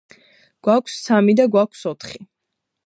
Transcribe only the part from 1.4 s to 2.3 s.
და გვაქვს ოთხი.